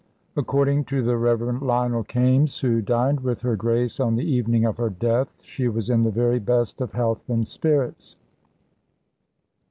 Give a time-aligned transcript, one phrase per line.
[0.35, 1.61] According to the Rev.
[1.61, 5.91] Lionel Kaimes, who dined with her Grace on the evening of her death, she was
[5.91, 8.15] in the very best of health and spirits.